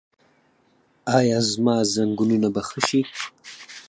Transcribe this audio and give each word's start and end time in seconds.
ایا 1.17 1.37
زما 1.49 1.75
زنګونونه 1.93 2.47
به 2.53 2.61
ښه 2.67 2.79
شي؟ 2.87 3.01